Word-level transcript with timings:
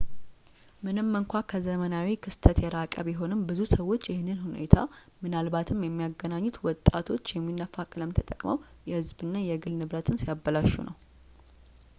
ምንም 0.85 1.09
እንኳ 1.19 1.33
ከዘመናዊ 1.51 2.07
ክስተት 2.23 2.57
የራቀ 2.63 2.95
ቢሆንም 3.07 3.43
ብዙ 3.49 3.59
ሰዎች 3.73 4.09
ይህንን 4.11 4.39
ሁኔታ 4.47 4.75
ምናልባትም 5.25 5.85
የሚያገናኙት 5.87 6.57
ወጣቶች 6.69 7.35
የሚነፋ 7.37 7.75
ቀለም 7.93 8.15
ተጠቅመው 8.19 8.59
የህዝብ 8.91 9.21
እና 9.29 9.35
የግል 9.51 9.75
ንብረትን 9.85 10.21
ሲያበላሹ 10.25 10.73
ነው 10.89 10.95